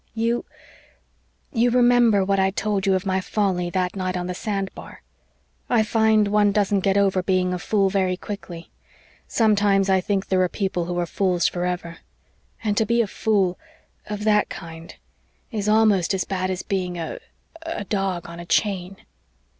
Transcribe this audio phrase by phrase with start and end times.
[0.15, 0.45] You
[1.53, 5.03] you remember what I told you of my folly that night on the sand bar?
[5.69, 8.71] I find one doesn't get over being a fool very quickly.
[9.27, 11.97] Sometimes I think there are people who are fools forever.
[12.63, 13.59] And to be a fool
[14.07, 14.95] of that kind
[15.51, 17.19] is almost as bad as being a
[17.61, 18.97] a dog on a chain."